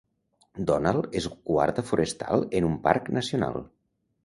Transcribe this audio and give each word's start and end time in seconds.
Donald 0.71 1.17
és 1.21 1.27
guarda 1.51 1.85
forestal 1.91 2.47
en 2.61 2.69
un 2.73 2.81
parc 2.89 3.15
nacional. 3.21 3.63